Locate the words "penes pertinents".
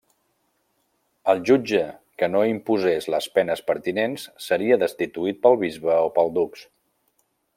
3.37-4.25